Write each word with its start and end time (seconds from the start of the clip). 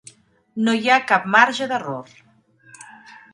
No 0.67 0.73
hi 0.79 0.89
ha 0.93 0.97
cap 1.11 1.27
marge 1.35 1.67
d'error. 1.73 2.17